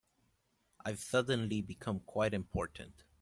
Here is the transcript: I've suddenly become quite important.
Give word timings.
I've 0.83 0.97
suddenly 0.97 1.61
become 1.61 1.99
quite 1.99 2.33
important. 2.33 3.03